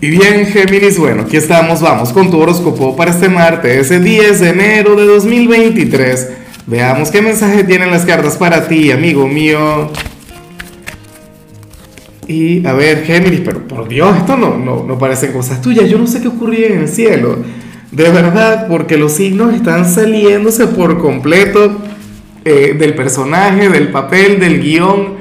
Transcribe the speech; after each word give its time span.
Y 0.00 0.10
bien, 0.10 0.46
Géminis, 0.46 0.96
bueno, 0.96 1.22
aquí 1.22 1.36
estamos, 1.36 1.80
vamos 1.80 2.12
con 2.12 2.30
tu 2.30 2.38
horóscopo 2.38 2.94
para 2.94 3.10
este 3.10 3.28
martes, 3.28 3.78
ese 3.78 3.98
10 3.98 4.40
de 4.40 4.50
enero 4.50 4.94
de 4.94 5.04
2023. 5.04 6.28
Veamos 6.68 7.10
qué 7.10 7.20
mensaje 7.20 7.64
tienen 7.64 7.90
las 7.90 8.04
cartas 8.04 8.36
para 8.36 8.68
ti, 8.68 8.92
amigo 8.92 9.26
mío. 9.26 9.90
Y 12.28 12.64
a 12.64 12.74
ver, 12.74 13.02
Géminis, 13.06 13.40
pero 13.40 13.66
por 13.66 13.88
Dios, 13.88 14.16
esto 14.16 14.36
no, 14.36 14.56
no, 14.56 14.84
no 14.84 14.98
parecen 14.98 15.32
cosas 15.32 15.60
tuyas. 15.60 15.90
Yo 15.90 15.98
no 15.98 16.06
sé 16.06 16.20
qué 16.20 16.28
ocurría 16.28 16.68
en 16.68 16.78
el 16.78 16.88
cielo. 16.88 17.38
De 17.90 18.08
verdad, 18.10 18.68
porque 18.68 18.96
los 18.98 19.14
signos 19.14 19.52
están 19.52 19.84
saliéndose 19.84 20.68
por 20.68 21.00
completo 21.00 21.76
eh, 22.44 22.76
del 22.78 22.94
personaje, 22.94 23.68
del 23.68 23.88
papel, 23.88 24.38
del 24.38 24.62
guion. 24.62 25.14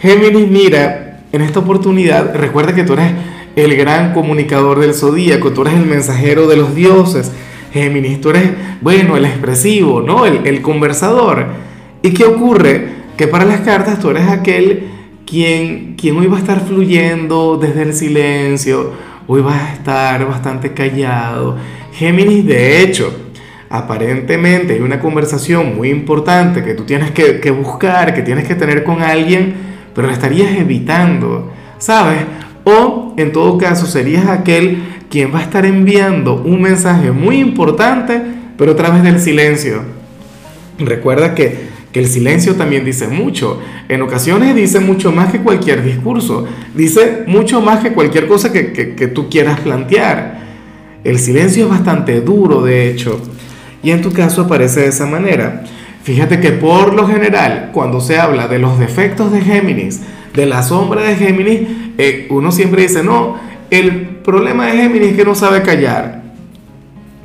Géminis, 0.00 0.48
mira, 0.48 1.20
en 1.32 1.42
esta 1.42 1.58
oportunidad, 1.58 2.34
recuerda 2.34 2.74
que 2.74 2.84
tú 2.84 2.94
eres 2.94 3.12
el 3.56 3.74
gran 3.74 4.12
comunicador 4.12 4.80
del 4.80 4.94
zodíaco, 4.94 5.52
tú 5.52 5.62
eres 5.62 5.74
el 5.74 5.86
mensajero 5.86 6.46
de 6.46 6.56
los 6.56 6.74
dioses, 6.74 7.32
Géminis, 7.72 8.20
tú 8.20 8.30
eres, 8.30 8.50
bueno, 8.80 9.16
el 9.16 9.24
expresivo, 9.24 10.00
¿no? 10.00 10.24
El, 10.24 10.62
conversador. 10.62 11.46
¿Y 12.02 12.10
qué 12.10 12.24
ocurre? 12.24 12.88
Que 13.16 13.26
para 13.26 13.44
las 13.44 13.60
cartas 13.60 13.98
tú 13.98 14.10
eres 14.10 14.28
aquel 14.28 14.88
quien, 15.26 15.94
quien 15.96 16.16
hoy 16.16 16.26
va 16.26 16.36
a 16.36 16.40
estar 16.40 16.60
fluyendo 16.60 17.58
desde 17.60 17.82
el 17.82 17.94
silencio, 17.94 18.92
hoy 19.26 19.42
va 19.42 19.56
a 19.56 19.72
estar 19.74 20.26
bastante 20.26 20.72
callado. 20.72 21.56
Géminis, 21.92 22.46
de 22.46 22.82
hecho, 22.82 23.12
aparentemente 23.68 24.74
hay 24.74 24.80
una 24.80 25.00
conversación 25.00 25.76
muy 25.76 25.90
importante 25.90 26.62
que 26.62 26.74
tú 26.74 26.84
tienes 26.84 27.10
que, 27.10 27.40
que 27.40 27.50
buscar, 27.50 28.14
que 28.14 28.22
tienes 28.22 28.46
que 28.46 28.54
tener 28.54 28.84
con 28.84 29.02
alguien, 29.02 29.54
pero 29.94 30.06
la 30.06 30.12
estarías 30.12 30.52
evitando, 30.58 31.52
¿sabes? 31.78 32.20
O 32.68 33.14
en 33.16 33.30
todo 33.30 33.58
caso 33.58 33.86
serías 33.86 34.26
aquel 34.26 34.82
quien 35.08 35.32
va 35.32 35.38
a 35.38 35.42
estar 35.42 35.64
enviando 35.64 36.42
un 36.42 36.60
mensaje 36.60 37.12
muy 37.12 37.36
importante, 37.36 38.20
pero 38.58 38.72
a 38.72 38.76
través 38.76 39.04
del 39.04 39.20
silencio. 39.20 39.82
Recuerda 40.76 41.32
que, 41.32 41.68
que, 41.92 42.00
el 42.00 42.08
silencio 42.08 42.56
también 42.56 42.84
dice 42.84 43.06
mucho. 43.06 43.60
En 43.88 44.02
ocasiones 44.02 44.56
dice 44.56 44.80
mucho 44.80 45.12
más 45.12 45.30
que 45.30 45.38
cualquier 45.38 45.84
discurso. 45.84 46.44
Dice 46.74 47.22
mucho 47.28 47.60
más 47.60 47.84
que 47.84 47.92
cualquier 47.92 48.26
cosa 48.26 48.50
que, 48.52 48.72
que, 48.72 48.96
que 48.96 49.06
tú 49.06 49.30
quieras 49.30 49.60
plantear. 49.60 50.40
El 51.04 51.20
silencio 51.20 51.66
es 51.66 51.70
bastante 51.70 52.20
duro, 52.20 52.62
de 52.62 52.90
hecho. 52.90 53.20
Y 53.80 53.92
en 53.92 54.02
tu 54.02 54.12
caso 54.12 54.42
aparece 54.42 54.80
de 54.80 54.88
esa 54.88 55.06
manera. 55.06 55.62
Fíjate 56.02 56.40
que 56.40 56.50
por 56.50 56.94
lo 56.94 57.06
general, 57.06 57.70
cuando 57.72 58.00
se 58.00 58.18
habla 58.18 58.48
de 58.48 58.58
los 58.58 58.76
defectos 58.80 59.30
de 59.30 59.40
Géminis, 59.40 60.00
de 60.34 60.46
la 60.46 60.64
sombra 60.64 61.02
de 61.02 61.14
Géminis, 61.14 61.60
eh, 61.98 62.26
uno 62.30 62.52
siempre 62.52 62.82
dice, 62.82 63.02
no, 63.02 63.36
el 63.70 64.06
problema 64.24 64.66
de 64.66 64.78
Géminis 64.78 65.10
es 65.10 65.16
que 65.16 65.24
no 65.24 65.34
sabe 65.34 65.62
callar, 65.62 66.22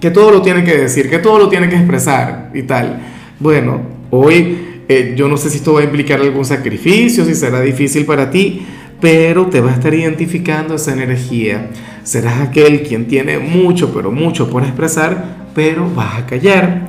que 0.00 0.10
todo 0.10 0.30
lo 0.30 0.42
tiene 0.42 0.64
que 0.64 0.76
decir, 0.76 1.08
que 1.08 1.18
todo 1.18 1.38
lo 1.38 1.48
tiene 1.48 1.68
que 1.68 1.76
expresar 1.76 2.50
y 2.54 2.62
tal. 2.62 3.00
Bueno, 3.38 3.80
hoy 4.10 4.82
eh, 4.88 5.14
yo 5.16 5.28
no 5.28 5.36
sé 5.36 5.50
si 5.50 5.58
esto 5.58 5.72
va 5.72 5.80
a 5.80 5.84
implicar 5.84 6.20
algún 6.20 6.44
sacrificio, 6.44 7.24
si 7.24 7.34
será 7.34 7.60
difícil 7.60 8.04
para 8.04 8.30
ti, 8.30 8.66
pero 9.00 9.46
te 9.46 9.60
va 9.60 9.70
a 9.70 9.74
estar 9.74 9.92
identificando 9.94 10.74
esa 10.76 10.92
energía. 10.92 11.70
Serás 12.02 12.40
aquel 12.40 12.82
quien 12.82 13.06
tiene 13.06 13.38
mucho, 13.38 13.92
pero 13.92 14.12
mucho 14.12 14.48
por 14.48 14.62
expresar, 14.62 15.48
pero 15.54 15.90
vas 15.94 16.18
a 16.20 16.26
callar. 16.26 16.88